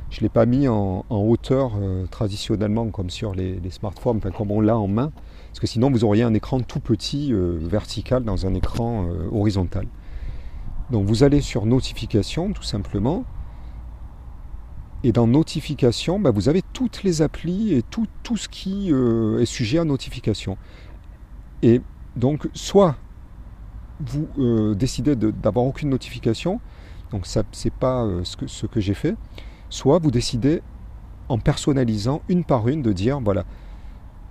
je 0.10 0.18
ne 0.18 0.22
l'ai 0.22 0.30
pas 0.30 0.46
mis 0.46 0.68
en, 0.68 1.06
hauteur 1.10 1.74
euh, 1.80 2.06
traditionnellement 2.08 2.90
comme 2.90 3.10
sur 3.10 3.34
les, 3.36 3.60
smartphones, 3.70 4.18
enfin, 4.18 4.32
comme 4.32 4.52
on 4.52 4.62
l'a 4.62 4.78
en 4.78 4.88
main, 4.88 5.12
parce 5.48 5.60
que 5.60 5.68
sinon 5.68 5.92
vous 5.92 6.04
auriez 6.04 6.24
un 6.24 6.34
écran 6.34 6.60
tout 6.62 6.80
petit 6.80 7.32
euh, 7.32 7.58
vertical 7.62 8.24
dans 8.24 8.46
un 8.46 8.54
écran 8.56 9.08
euh, 9.08 9.30
horizontal. 9.32 9.88
Donc 10.90 11.06
vous 11.06 11.24
allez 11.24 11.42
sur 11.42 11.66
notification 11.66 12.52
tout 12.54 12.64
simplement, 12.64 13.24
et 15.04 15.12
dans 15.12 15.28
notification, 15.28 16.20
bah, 16.20 16.32
vous 16.32 16.50
avez 16.50 16.64
toutes 16.74 17.04
les 17.04 17.22
applis 17.22 17.74
et 17.74 17.84
tout, 17.84 18.08
tout 18.24 18.36
ce 18.36 18.50
qui 18.50 18.90
est 18.90 19.46
sujet 19.46 19.80
à 19.80 19.86
notification. 19.86 20.58
Et 21.62 21.82
donc 22.18 22.50
soit 22.54 22.98
vous 24.00 24.76
décidez 24.76 25.16
d'avoir 25.16 25.66
aucune 25.66 25.90
notification, 25.90 26.60
donc 27.12 27.26
ça 27.26 27.44
c'est 27.52 27.74
pas 27.74 28.08
ce 28.24 28.38
que, 28.38 28.48
ce 28.48 28.66
j'ai 28.78 28.94
fait, 28.94 29.16
soit 29.70 30.00
vous 30.00 30.12
décidez 30.12 30.62
en 31.28 31.38
personnalisant 31.38 32.22
une 32.30 32.44
par 32.44 32.68
une 32.68 32.82
de 32.82 32.94
dire 32.94 33.20
voilà, 33.20 33.46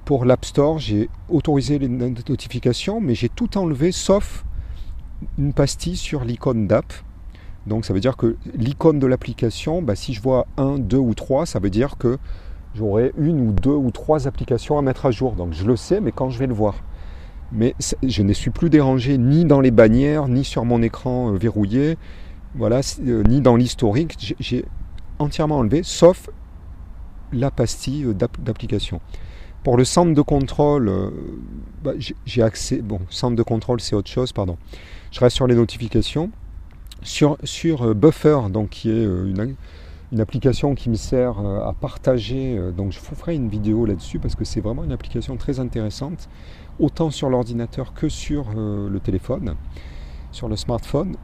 pour 0.09 0.25
l'App 0.25 0.47
Store, 0.47 0.79
j'ai 0.79 1.11
autorisé 1.29 1.79
les 1.79 1.89
notifications, 1.89 2.99
mais 2.99 3.15
j'ai 3.15 3.29
tout 3.29 3.59
enlevé 3.59 3.93
sauf 3.93 4.45
une 5.37 5.53
pastille 5.53 5.97
sur 5.97 6.25
l'icône 6.25 6.67
d'app. 6.67 6.93
Donc 7.67 7.85
ça 7.85 7.93
veut 7.93 8.01
dire 8.01 8.17
que 8.17 8.37
l'icône 8.55 8.99
de 8.99 9.07
l'application, 9.07 9.83
bah, 9.83 9.95
si 9.95 10.15
je 10.15 10.23
vois 10.23 10.47
un, 10.57 10.79
deux 10.79 10.97
ou 10.97 11.13
trois, 11.15 11.45
ça 11.45 11.59
veut 11.59 11.69
dire 11.69 11.99
que 11.99 12.17
j'aurai 12.75 13.13
une 13.19 13.49
ou 13.49 13.53
deux 13.53 13.75
ou 13.75 13.91
trois 13.91 14.27
applications 14.27 14.79
à 14.79 14.83
mettre 14.83 15.05
à 15.05 15.11
jour. 15.11 15.33
Donc 15.33 15.53
je 15.53 15.67
le 15.67 15.77
sais, 15.77 16.01
mais 16.01 16.11
quand 16.11 16.31
je 16.31 16.39
vais 16.39 16.47
le 16.47 16.55
voir. 16.55 16.77
Mais 17.53 17.75
je 18.03 18.23
ne 18.23 18.33
suis 18.33 18.51
plus 18.51 18.71
dérangé 18.71 19.17
ni 19.19 19.45
dans 19.45 19.61
les 19.61 19.71
bannières, 19.71 20.29
ni 20.29 20.45
sur 20.45 20.65
mon 20.65 20.83
écran 20.83 21.33
euh, 21.33 21.39
verrouillé, 21.39 21.97
voilà, 22.55 22.81
euh, 23.01 23.23
ni 23.25 23.41
dans 23.41 23.57
l'historique. 23.57 24.35
J'ai 24.39 24.65
entièrement 25.19 25.59
enlevé, 25.59 25.83
sauf 25.83 26.29
la 27.33 27.51
pastille 27.51 28.07
d'application. 28.15 29.01
Pour 29.65 29.77
le 29.77 29.85
centre 29.85 30.15
de 30.15 30.23
contrôle, 30.23 30.89
euh, 30.89 31.11
bah, 31.83 31.93
j'ai 32.25 32.43
accès. 32.43 32.81
Bon, 32.81 33.01
centre 33.11 33.37
de 33.37 33.43
contrôle, 33.43 33.81
c'est 33.81 33.97
autre 33.97 34.11
chose, 34.11 34.33
pardon. 34.33 34.57
Je 35.11 35.21
reste 35.21 35.37
sur 35.37 35.47
les 35.47 35.55
notifications. 35.55 36.31
Sur, 37.03 37.37
sur 37.45 37.89
euh, 37.89 37.95
Buffer, 37.95 38.39
donc 38.51 38.71
qui 38.71 38.89
est 38.89 39.05
euh, 39.05 39.27
une, 39.27 39.57
une, 40.13 40.21
application 40.21 40.75
qui 40.75 40.91
me 40.91 40.95
sert 40.95 41.39
à 41.39 41.73
partager. 41.73 42.59
donc, 42.77 42.93
je 42.93 42.99
vous 42.99 43.15
ferai 43.15 43.35
une 43.35 43.49
vidéo 43.49 43.85
là-dessus 43.85 44.19
parce 44.19 44.35
que 44.35 44.45
c'est 44.45 44.61
vraiment 44.61 44.85
une 44.85 44.93
application 44.93 45.37
très 45.37 45.61
intéressante, 45.61 46.29
autant 46.79 47.11
sur 47.11 47.31
l'ordinateur 47.31 47.95
que 47.95 48.09
sur 48.09 48.47
le 48.55 48.99
téléphone, 49.01 49.55
sur 50.33 50.49
le 50.49 50.57
smartphone. 50.57 51.17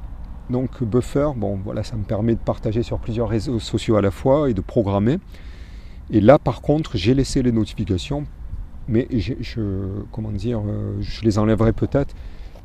Donc 0.50 0.82
Buffer, 0.82 1.30
bon 1.36 1.58
voilà, 1.64 1.82
ça 1.82 1.96
me 1.96 2.04
permet 2.04 2.34
de 2.34 2.40
partager 2.40 2.82
sur 2.82 2.98
plusieurs 2.98 3.28
réseaux 3.28 3.58
sociaux 3.58 3.96
à 3.96 4.02
la 4.02 4.10
fois 4.10 4.50
et 4.50 4.54
de 4.54 4.60
programmer. 4.60 5.18
Et 6.10 6.20
là 6.20 6.38
par 6.38 6.60
contre, 6.60 6.96
j'ai 6.96 7.14
laissé 7.14 7.42
les 7.42 7.52
notifications, 7.52 8.26
mais 8.88 9.08
je, 9.10 9.32
euh, 9.58 11.02
les 11.22 11.38
enlèverai 11.38 11.72
peut-être 11.72 12.14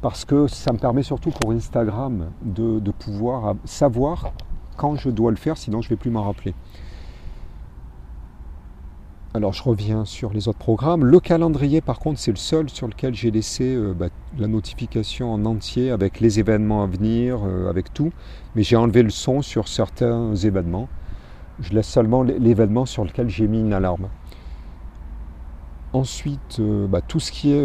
parce 0.01 0.25
que 0.25 0.48
ça 0.48 0.74
me 0.74 0.77
permet 0.77 1.03
surtout 1.03 1.31
pour 1.31 1.51
Instagram 1.51 2.31
de, 2.41 2.79
de 2.79 2.91
pouvoir 2.91 3.55
savoir 3.65 4.34
quand 4.75 4.96
je 4.96 5.10
dois 5.10 5.31
le 5.31 5.38
faire, 5.38 5.58
sinon 5.58 5.81
je 5.81 5.88
ne 5.88 5.89
vais 5.91 5.98
plus 5.98 6.12
m'en 6.12 6.24
rappeler. 6.24 6.53
Alors 9.36 9.53
je 9.53 9.62
reviens 9.62 10.05
sur 10.05 10.33
les 10.33 10.48
autres 10.48 10.57
programmes. 10.57 11.05
Le 11.05 11.19
calendrier 11.19 11.81
par 11.81 12.00
contre 12.00 12.19
c'est 12.19 12.31
le 12.31 12.38
seul 12.38 12.67
sur 12.67 12.88
lequel 12.88 13.13
j'ai 13.13 13.29
laissé 13.29 13.75
euh, 13.75 13.93
bah, 13.93 14.07
la 14.39 14.48
notification 14.48 15.31
en 15.31 15.45
entier 15.45 15.91
avec 15.91 16.19
les 16.19 16.39
événements 16.39 16.81
à 16.81 16.88
venir, 16.88 17.41
euh, 17.45 17.69
avec 17.69 17.93
tout. 17.93 18.12
Mais 18.55 18.63
j'ai 18.63 18.75
enlevé 18.75 19.03
le 19.03 19.12
son 19.12 19.43
sur 19.43 19.67
certains 19.67 20.33
événements. 20.33 20.89
Je 21.59 21.74
laisse 21.74 21.88
seulement 21.88 22.24
l'événement 22.24 22.88
sur 22.88 23.05
lequel 23.05 23.29
j'ai 23.29 23.48
mis 23.48 23.59
une 23.59 23.74
alarme. 23.74 24.07
Ensuite, 25.93 26.57
euh, 26.59 26.88
bah, 26.88 27.01
tout, 27.01 27.19
ce 27.19 27.31
qui 27.31 27.51
est, 27.51 27.63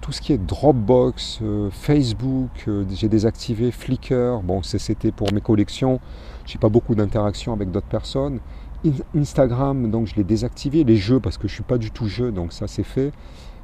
tout 0.00 0.12
ce 0.12 0.20
qui 0.22 0.32
est 0.32 0.38
Dropbox, 0.38 1.40
Facebook, 1.70 2.66
j'ai 2.94 3.08
désactivé 3.08 3.72
Flickr. 3.72 4.40
Bon, 4.42 4.62
c'était 4.62 5.10
pour 5.10 5.32
mes 5.34 5.40
collections. 5.40 6.00
J'ai 6.46 6.58
pas 6.58 6.68
beaucoup 6.70 6.94
d'interaction 6.94 7.52
avec 7.52 7.70
d'autres 7.70 7.88
personnes. 7.88 8.38
Instagram, 9.14 9.90
donc 9.90 10.06
je 10.06 10.14
l'ai 10.16 10.24
désactivé. 10.24 10.84
Les 10.84 10.96
jeux, 10.96 11.20
parce 11.20 11.36
que 11.36 11.48
je 11.48 11.52
ne 11.52 11.56
suis 11.56 11.64
pas 11.64 11.78
du 11.78 11.90
tout 11.90 12.06
jeu, 12.06 12.30
donc 12.30 12.52
ça 12.52 12.66
c'est 12.66 12.84
fait. 12.84 13.12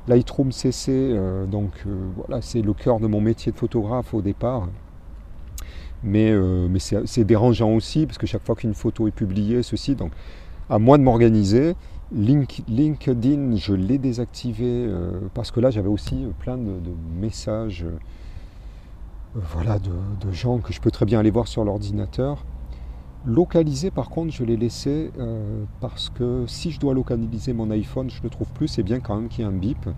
Lightroom 0.06 0.52
CC, 0.52 0.92
euh, 0.92 1.46
donc 1.46 1.72
euh, 1.86 2.08
voilà, 2.16 2.42
c'est 2.42 2.60
le 2.60 2.74
cœur 2.74 3.00
de 3.00 3.06
mon 3.06 3.20
métier 3.20 3.52
de 3.52 3.56
photographe 3.56 4.12
au 4.12 4.20
départ. 4.20 4.68
Mais, 6.02 6.30
euh, 6.30 6.68
mais 6.68 6.78
c'est 6.78 7.24
dérangeant 7.24 7.70
aussi, 7.70 8.04
parce 8.04 8.18
que 8.18 8.26
chaque 8.26 8.44
fois 8.44 8.54
qu'une 8.54 8.74
photo 8.74 9.08
est 9.08 9.12
publiée, 9.12 9.62
ceci, 9.62 9.94
donc 9.94 10.12
à 10.68 10.78
moi 10.78 10.98
de 10.98 11.02
m'organiser. 11.02 11.74
LinkedIn, 12.14 13.56
je 13.56 13.72
l'ai 13.72 13.98
désactivé 13.98 14.88
parce 15.32 15.50
que 15.50 15.58
là 15.58 15.70
j'avais 15.70 15.88
aussi 15.88 16.26
plein 16.38 16.56
de, 16.56 16.78
messages 17.18 17.86
voilà, 19.34 19.78
de, 19.78 19.90
de, 20.20 20.30
gens 20.30 20.58
que 20.58 20.72
je 20.72 20.80
peux 20.80 20.92
très 20.92 21.06
bien 21.06 21.18
aller 21.18 21.30
voir 21.30 21.48
sur 21.48 21.64
l'ordinateur. 21.64 22.44
Localiser, 23.26 23.90
par 23.90 24.10
contre, 24.10 24.34
je 24.34 24.44
l'ai 24.44 24.56
laissé 24.56 25.10
euh, 25.18 25.64
parce 25.80 26.10
que 26.10 26.44
si 26.46 26.70
je 26.70 26.78
dois 26.78 26.92
localiser 26.92 27.54
mon 27.54 27.70
iPhone, 27.70 28.10
je 28.10 28.18
ne 28.18 28.24
le 28.24 28.30
trouve 28.30 28.52
plus. 28.52 28.68
C'est 28.68 28.82
bien 28.82 29.00
quand 29.00 29.16
même 29.16 29.28
qu'il 29.28 29.44
y 29.44 29.48
ait 29.48 29.50
un 29.50 29.56
bip. 29.56 29.88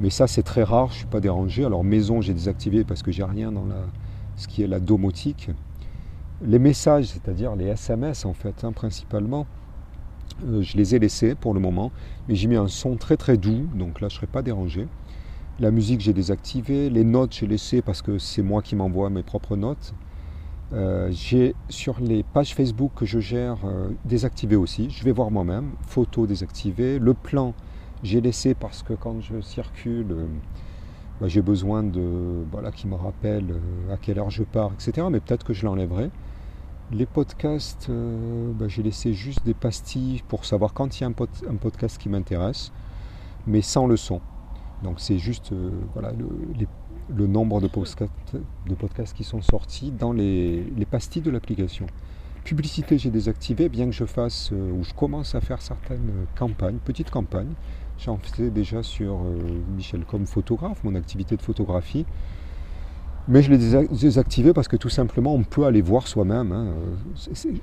Mais 0.00 0.10
ça, 0.10 0.26
c'est 0.26 0.42
très 0.42 0.62
rare, 0.62 0.88
je 0.88 0.92
ne 0.92 0.98
suis 0.98 1.06
pas 1.06 1.20
dérangé. 1.20 1.64
Alors, 1.64 1.82
maison, 1.82 2.20
j'ai 2.20 2.34
désactivé 2.34 2.84
parce 2.84 3.02
que 3.02 3.10
j'ai 3.10 3.24
rien 3.24 3.52
dans 3.52 3.64
ce 4.36 4.48
qui 4.48 4.62
est 4.62 4.66
la 4.66 4.80
domotique. 4.80 5.48
Les 6.42 6.58
messages, 6.58 7.06
c'est-à-dire 7.06 7.56
les 7.56 7.68
SMS, 7.68 8.26
en 8.26 8.34
fait, 8.34 8.64
hein, 8.64 8.72
principalement, 8.72 9.46
euh, 10.44 10.60
je 10.60 10.76
les 10.76 10.94
ai 10.94 10.98
laissés 10.98 11.34
pour 11.34 11.54
le 11.54 11.60
moment. 11.60 11.90
Mais 12.28 12.34
j'ai 12.34 12.48
mis 12.48 12.56
un 12.56 12.68
son 12.68 12.96
très 12.96 13.16
très 13.16 13.38
doux, 13.38 13.66
donc 13.74 14.02
là, 14.02 14.08
je 14.08 14.14
ne 14.14 14.18
serai 14.18 14.26
pas 14.26 14.42
dérangé. 14.42 14.86
La 15.58 15.70
musique, 15.70 16.02
j'ai 16.02 16.12
désactivé. 16.12 16.90
Les 16.90 17.04
notes, 17.04 17.32
j'ai 17.32 17.46
laissé 17.46 17.80
parce 17.80 18.02
que 18.02 18.18
c'est 18.18 18.42
moi 18.42 18.60
qui 18.60 18.76
m'envoie 18.76 19.08
mes 19.08 19.22
propres 19.22 19.56
notes. 19.56 19.94
Euh, 20.72 21.08
j'ai 21.12 21.54
sur 21.68 22.00
les 22.00 22.24
pages 22.24 22.54
Facebook 22.54 22.90
que 22.96 23.06
je 23.06 23.20
gère 23.20 23.58
euh, 23.64 23.90
désactivé 24.04 24.56
aussi. 24.56 24.90
Je 24.90 25.04
vais 25.04 25.12
voir 25.12 25.30
moi-même. 25.30 25.72
Photo 25.86 26.26
désactivé. 26.26 26.98
Le 26.98 27.14
plan, 27.14 27.54
j'ai 28.02 28.20
laissé 28.20 28.54
parce 28.54 28.82
que 28.82 28.92
quand 28.92 29.20
je 29.20 29.40
circule, 29.40 30.10
euh, 30.10 30.26
bah, 31.20 31.28
j'ai 31.28 31.42
besoin 31.42 31.82
de 31.82 32.44
voilà 32.50 32.72
qui 32.72 32.88
me 32.88 32.96
rappelle 32.96 33.60
à 33.92 33.96
quelle 33.96 34.18
heure 34.18 34.30
je 34.30 34.42
pars, 34.42 34.72
etc. 34.72 35.06
Mais 35.10 35.20
peut-être 35.20 35.44
que 35.44 35.52
je 35.52 35.64
l'enlèverai. 35.64 36.10
Les 36.92 37.06
podcasts, 37.06 37.90
bah, 37.90 38.68
j'ai 38.68 38.82
laissé 38.82 39.12
juste 39.12 39.44
des 39.44 39.54
pastilles 39.54 40.22
pour 40.28 40.44
savoir 40.44 40.72
quand 40.72 41.00
il 41.00 41.02
y 41.02 41.04
a 41.04 41.08
un, 41.08 41.50
un 41.50 41.56
podcast 41.56 41.98
qui 41.98 42.08
m'intéresse, 42.08 42.70
mais 43.46 43.60
sans 43.60 43.88
le 43.88 43.96
son. 43.96 44.20
Donc 44.84 45.00
c'est 45.00 45.18
juste 45.18 45.52
voilà 45.94 46.12
les 46.12 46.68
le 47.14 47.26
nombre 47.26 47.60
de 47.60 47.68
podcasts, 47.68 48.36
de 48.68 48.74
podcasts 48.74 49.16
qui 49.16 49.24
sont 49.24 49.42
sortis 49.42 49.90
dans 49.90 50.12
les, 50.12 50.64
pastilles 50.90 51.22
de 51.22 51.30
l'application. 51.30 51.86
Publicité, 52.44 52.98
j'ai 52.98 53.10
désactivé, 53.10 53.68
bien 53.68 53.86
que 53.86 53.92
je 53.92 54.04
fasse 54.04 54.50
euh, 54.52 54.72
ou 54.72 54.84
je 54.84 54.94
commence 54.94 55.34
à 55.34 55.40
faire 55.40 55.60
certaines 55.60 56.26
campagnes, 56.36 56.78
petites 56.84 57.10
campagnes. 57.10 57.54
J'en 57.98 58.18
faisais 58.18 58.50
déjà 58.50 58.82
sur 58.82 59.14
euh, 59.14 59.38
Michel 59.74 60.04
comme 60.04 60.26
photographe, 60.26 60.84
mon 60.84 60.94
activité 60.94 61.36
de 61.36 61.42
photographie. 61.42 62.06
Mais 63.28 63.42
je 63.42 63.50
l'ai 63.50 63.58
désactivé 63.58 64.52
parce 64.52 64.68
que 64.68 64.76
tout 64.76 64.88
simplement, 64.88 65.34
on 65.34 65.42
peut 65.42 65.64
aller 65.64 65.82
voir 65.82 66.06
soi-même. 66.06 66.52
Hein. 66.52 66.66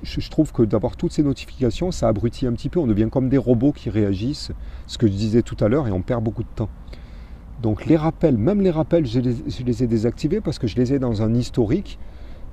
Je 0.02 0.30
trouve 0.30 0.52
que 0.52 0.62
d'avoir 0.62 0.94
toutes 0.94 1.12
ces 1.12 1.22
notifications, 1.22 1.90
ça 1.90 2.08
abrutit 2.08 2.46
un 2.46 2.52
petit 2.52 2.68
peu. 2.68 2.80
On 2.80 2.86
devient 2.86 3.08
comme 3.10 3.30
des 3.30 3.38
robots 3.38 3.72
qui 3.72 3.88
réagissent, 3.88 4.52
ce 4.86 4.98
que 4.98 5.06
je 5.06 5.12
disais 5.12 5.40
tout 5.40 5.56
à 5.60 5.68
l'heure, 5.68 5.88
et 5.88 5.92
on 5.92 6.02
perd 6.02 6.22
beaucoup 6.22 6.42
de 6.42 6.48
temps. 6.54 6.68
Donc 7.64 7.86
les 7.86 7.96
rappels, 7.96 8.36
même 8.36 8.60
les 8.60 8.70
rappels, 8.70 9.06
je 9.06 9.20
les, 9.20 9.82
ai 9.82 9.86
désactivés 9.86 10.42
parce 10.42 10.58
que 10.58 10.66
je 10.66 10.76
les 10.76 10.92
ai 10.92 10.98
dans 10.98 11.22
un 11.22 11.32
historique 11.32 11.98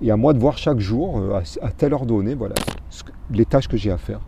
et 0.02 0.10
à 0.10 0.16
moi 0.16 0.32
de 0.32 0.40
voir 0.40 0.58
chaque 0.58 0.80
jour, 0.80 1.20
euh, 1.20 1.42
à, 1.62 1.72
telle 1.72 1.94
heure 1.94 2.06
donnée, 2.06 2.34
voilà, 2.34 2.56
les 3.30 3.44
tâches 3.44 3.68
que 3.68 3.76
j'ai 3.76 3.92
à 3.92 3.98
faire. 3.98 4.22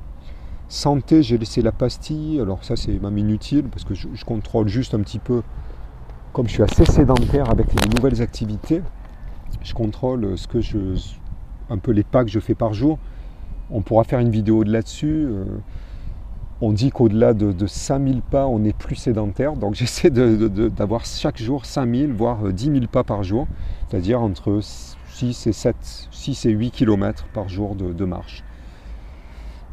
Santé, 0.68 1.24
j'ai 1.24 1.38
laissé 1.38 1.62
la 1.62 1.72
pastille, 1.72 2.38
alors 2.42 2.66
ça 2.66 2.76
c'est 2.76 3.02
même 3.02 3.18
inutile 3.18 3.64
parce 3.72 3.86
que 3.86 3.94
je, 3.94 4.26
contrôle 4.26 4.68
juste 4.68 4.94
un 4.94 5.00
petit 5.00 5.20
peu, 5.20 5.42
comme 6.34 6.50
je 6.50 6.56
suis 6.56 6.64
assez 6.64 6.84
sédentaire 6.84 7.50
avec 7.50 7.68
les 7.74 7.96
nouvelles 7.96 8.22
activités, 8.22 8.82
je 9.62 9.74
contrôle 9.74 10.38
ce 10.38 10.50
que 10.50 10.60
je, 10.60 10.80
un 11.70 11.78
peu 11.78 11.94
les 11.94 12.04
pas 12.04 12.26
que 12.26 12.30
je 12.30 12.42
fais 12.42 12.56
par 12.56 12.74
jour. 12.74 13.00
On 13.72 13.80
pourra 13.84 14.04
faire 14.04 14.20
une 14.20 14.32
vidéo 14.32 14.66
de 14.66 14.74
là-dessus. 14.74 15.28
Euh, 15.30 15.46
On 16.66 16.72
dit 16.72 16.92
qu'au-delà 16.92 17.34
de, 17.34 17.68
5000 17.68 18.22
pas, 18.22 18.48
on 18.48 18.64
est 18.64 18.72
plus 18.72 18.96
sédentaire. 18.96 19.58
Donc 19.58 19.76
j'essaie 19.76 20.10
d'avoir 20.10 21.04
chaque 21.04 21.38
jour 21.38 21.66
5000, 21.66 22.14
voire 22.14 22.54
10 22.54 22.64
000 22.64 22.78
pas 22.90 23.04
par 23.04 23.22
jour, 23.22 23.48
c'est-à-dire 23.90 24.22
entre 24.22 24.62
6 24.62 25.48
et 25.48 25.52
7, 25.52 25.76
6 26.10 26.46
et 26.46 26.52
8 26.52 26.72
km 26.72 27.26
par 27.34 27.50
jour 27.50 27.76
de, 27.76 28.06
marche. 28.06 28.46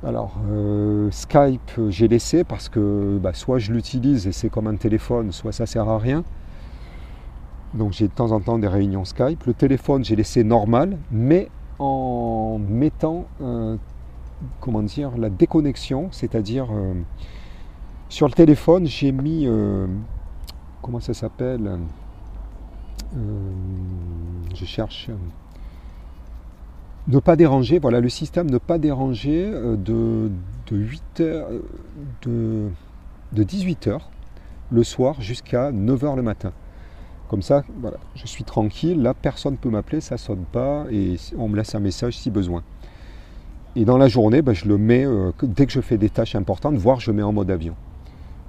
Alors 0.05 0.35
euh, 0.51 1.09
Skype, 1.13 1.71
j'ai 1.91 2.09
laissé 2.09 2.43
parce 2.43 2.69
que 2.69 3.21
bah, 3.23 3.35
soit 3.35 3.61
je 3.61 3.71
l'utilise 3.71 4.27
et 4.27 4.33
c'est 4.33 4.49
comme 4.49 4.67
un 4.67 4.75
téléphone, 4.75 5.31
soit 5.31 5.53
ça 5.53 5.67
sert 5.67 5.89
à 5.89 5.97
rien. 5.97 6.25
Donc 7.73 7.93
j'ai 7.93 8.09
de 8.09 8.13
temps 8.13 8.33
en 8.33 8.41
temps 8.41 8.59
des 8.59 8.67
réunions 8.67 9.05
Skype. 9.05 9.45
Le 9.47 9.55
téléphone, 9.55 10.05
j'ai 10.05 10.17
laissé 10.17 10.43
normal, 10.43 10.99
mais 11.13 11.51
en 11.79 12.59
mettant 12.59 13.27
comment 14.61 14.83
dire, 14.83 15.17
la 15.17 15.31
déconnexion, 15.31 16.09
c'est-à-dire 16.11 16.69
euh, 16.73 16.95
sur 18.09 18.27
le 18.27 18.33
téléphone, 18.33 18.87
j'ai 18.87 19.13
mis, 19.13 19.47
euh, 19.47 19.87
comment 20.83 21.01
ça 21.01 21.15
s'appelle 21.15 21.79
euh, 23.17 23.51
Je 24.55 24.65
cherche. 24.65 25.11
ne 27.09 27.19
pas 27.19 27.37
déranger, 27.37 27.79
voilà 27.79 28.01
le 28.01 28.09
système 28.09 28.51
ne 28.51 28.59
pas 28.59 28.79
déranger 28.79 29.51
de, 29.51 30.31
8 30.71 31.21
heures, 31.21 31.49
de, 32.23 32.69
de 33.33 33.45
18h 33.45 34.01
le 34.71 34.85
soir 34.85 35.21
jusqu'à 35.21 35.73
9h 35.73 36.17
le 36.17 36.23
matin. 36.23 36.53
Comme 37.29 37.43
ça, 37.43 37.63
voilà, 37.79 37.99
je 38.17 38.27
suis 38.27 38.43
tranquille, 38.43 39.03
là 39.03 39.15
personne 39.15 39.53
ne 39.53 39.59
peut 39.59 39.71
m'appeler, 39.71 40.01
ça 40.01 40.17
sonne 40.17 40.45
pas 40.51 40.87
et 40.91 41.17
on 41.37 41.49
me 41.49 41.57
laisse 41.57 41.75
un 41.75 41.81
message 41.81 42.19
si 42.19 42.31
besoin. 42.31 42.65
Et 43.77 43.85
dans 43.85 43.99
la 43.99 44.09
journée, 44.09 44.43
ben, 44.43 44.53
je 44.53 44.67
le 44.67 44.79
mets 44.79 45.07
euh, 45.07 45.31
dès 45.45 45.65
que 45.65 45.73
je 45.73 45.81
fais 45.81 45.97
des 45.97 46.11
tâches 46.11 46.35
importantes, 46.35 46.75
voire 46.75 46.99
je 46.99 47.13
mets 47.13 47.23
en 47.23 47.33
mode 47.33 47.53
avion. 47.53 47.77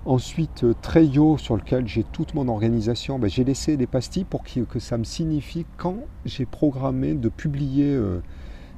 Ensuite, 0.06 0.64
euh, 0.64 1.38
sur 1.38 1.56
lequel 1.56 1.88
j'ai 1.88 2.04
toute 2.04 2.34
mon 2.34 2.48
organisation, 2.48 3.20
ben, 3.20 3.30
j'ai 3.30 3.44
laissé 3.44 3.78
des 3.78 3.86
pastilles 3.86 4.24
pour 4.24 4.42
que, 4.44 4.80
ça 4.80 4.98
me 4.98 5.04
signifie 5.04 5.68
quand 5.78 5.98
j'ai 6.26 6.48
programmé 6.48 7.14
de 7.14 7.30
publier 7.30 7.94
euh, 7.94 8.20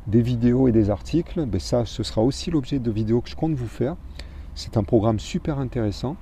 des 0.08 0.22
vidéos 0.22 0.68
et 0.68 0.74
des 0.74 0.90
articles. 0.90 1.46
Ben, 1.46 1.62
ça, 1.62 1.86
ce 1.86 2.04
sera 2.04 2.22
aussi 2.22 2.52
l'objet 2.52 2.80
de 2.80 2.92
vidéos 2.92 3.22
que 3.22 3.30
je 3.30 3.38
compte 3.38 3.54
vous 3.54 3.68
faire. 3.68 3.96
C'est 4.54 4.76
un 4.76 4.84
programme 4.84 5.20
super 5.20 5.60
intéressant. 5.60 6.18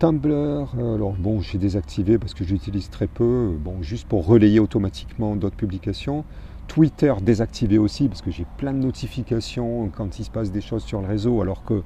Tumblr, 0.00 0.74
alors 0.76 1.12
bon, 1.12 1.40
j'ai 1.40 1.56
désactivé 1.56 2.18
parce 2.18 2.34
que 2.34 2.44
j'utilise 2.44 2.90
très 2.90 3.06
peu, 3.06 3.56
bon, 3.58 3.80
juste 3.80 4.06
pour 4.08 4.26
relayer 4.26 4.58
automatiquement 4.58 5.36
d'autres 5.36 5.56
publications. 5.56 6.24
Twitter 6.68 7.14
désactivé 7.22 7.78
aussi 7.78 8.08
parce 8.08 8.22
que 8.22 8.30
j'ai 8.30 8.46
plein 8.56 8.72
de 8.72 8.78
notifications 8.78 9.90
quand 9.94 10.18
il 10.18 10.24
se 10.24 10.30
passe 10.30 10.50
des 10.50 10.60
choses 10.60 10.84
sur 10.84 11.00
le 11.00 11.06
réseau 11.06 11.40
alors 11.40 11.64
que 11.64 11.82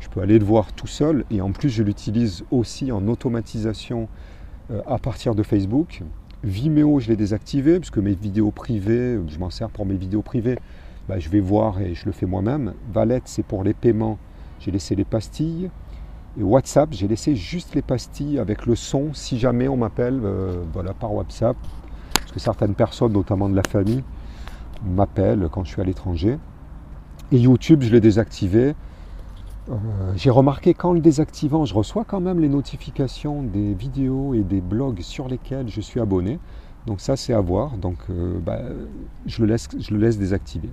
je 0.00 0.08
peux 0.08 0.20
aller 0.20 0.38
le 0.38 0.44
voir 0.44 0.72
tout 0.72 0.86
seul 0.86 1.24
et 1.30 1.40
en 1.40 1.52
plus 1.52 1.68
je 1.68 1.82
l'utilise 1.82 2.44
aussi 2.50 2.90
en 2.90 3.06
automatisation 3.08 4.08
euh, 4.70 4.80
à 4.86 4.98
partir 4.98 5.34
de 5.34 5.42
Facebook. 5.42 6.02
Vimeo 6.42 7.00
je 7.00 7.08
l'ai 7.08 7.16
désactivé 7.16 7.78
parce 7.78 7.90
que 7.90 8.00
mes 8.00 8.14
vidéos 8.14 8.50
privées, 8.50 9.18
je 9.28 9.38
m'en 9.38 9.50
sers 9.50 9.68
pour 9.68 9.84
mes 9.84 9.96
vidéos 9.96 10.22
privées, 10.22 10.58
bah, 11.08 11.18
je 11.18 11.28
vais 11.28 11.40
voir 11.40 11.80
et 11.80 11.94
je 11.94 12.06
le 12.06 12.12
fais 12.12 12.26
moi-même. 12.26 12.72
Valette 12.92 13.24
c'est 13.26 13.42
pour 13.42 13.62
les 13.62 13.74
paiements, 13.74 14.18
j'ai 14.60 14.70
laissé 14.70 14.94
les 14.94 15.04
pastilles. 15.04 15.70
Et 16.38 16.44
WhatsApp, 16.44 16.90
j'ai 16.92 17.08
laissé 17.08 17.34
juste 17.34 17.74
les 17.74 17.82
pastilles 17.82 18.38
avec 18.38 18.64
le 18.64 18.76
son 18.76 19.12
si 19.12 19.38
jamais 19.38 19.66
on 19.66 19.76
m'appelle 19.76 20.20
euh, 20.22 20.62
voilà, 20.72 20.94
par 20.94 21.12
WhatsApp. 21.12 21.56
Parce 22.14 22.30
que 22.30 22.38
certaines 22.38 22.74
personnes, 22.74 23.12
notamment 23.12 23.48
de 23.48 23.56
la 23.56 23.64
famille, 23.64 24.04
m'appelle 24.84 25.48
quand 25.50 25.64
je 25.64 25.70
suis 25.70 25.80
à 25.80 25.84
l'étranger. 25.84 26.38
Et 27.32 27.38
YouTube, 27.38 27.82
je 27.82 27.92
l'ai 27.92 28.00
désactivé. 28.00 28.74
Euh, 29.70 29.74
j'ai 30.16 30.30
remarqué 30.30 30.74
qu'en 30.74 30.92
le 30.92 31.00
désactivant, 31.00 31.64
je 31.64 31.74
reçois 31.74 32.04
quand 32.04 32.20
même 32.20 32.40
les 32.40 32.48
notifications 32.48 33.42
des 33.42 33.74
vidéos 33.74 34.34
et 34.34 34.40
des 34.40 34.60
blogs 34.60 35.00
sur 35.00 35.28
lesquels 35.28 35.68
je 35.68 35.80
suis 35.80 36.00
abonné. 36.00 36.38
Donc 36.86 37.00
ça, 37.00 37.16
c'est 37.16 37.32
à 37.32 37.40
voir. 37.40 37.76
Donc 37.76 37.98
euh, 38.10 38.38
bah, 38.44 38.60
je, 39.26 39.44
le 39.44 39.46
laisse, 39.46 40.18
désactiver. 40.18 40.70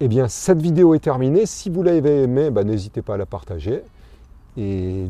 Eh 0.00 0.08
bien, 0.08 0.28
cette 0.28 0.60
vidéo 0.60 0.94
est 0.94 0.98
terminée. 0.98 1.46
Si 1.46 1.70
vous 1.70 1.82
l'avez 1.82 2.24
aimée, 2.24 2.50
bah, 2.50 2.64
n'hésitez 2.64 3.02
pas 3.02 3.14
à 3.14 3.16
la 3.16 3.26
partager 3.26 3.82
et 4.56 5.06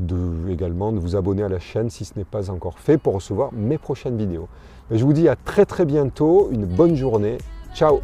également 0.51 0.93
de 0.93 0.99
vous 0.99 1.17
abonner 1.17 1.43
à 1.43 1.49
la 1.49 1.59
chaîne 1.59 1.88
si 1.88 2.05
ce 2.05 2.12
n'est 2.19 2.25
pas 2.25 2.51
encore 2.51 2.79
fait 2.79 2.99
pour 2.99 3.14
recevoir 3.14 3.51
mes 3.55 3.79
prochaines 3.79 4.17
vidéos. 4.17 4.47
Je 4.91 5.03
vous 5.03 5.14
dis 5.14 5.27
à 5.27 5.37
très 5.37 5.64
très 5.64 5.87
bientôt, 5.87 6.51
une 6.53 6.67
bonne 6.67 6.95
journée 6.95 7.38
Ciao. 7.79 8.03